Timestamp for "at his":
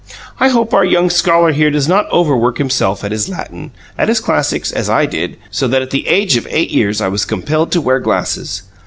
3.03-3.29, 3.99-4.19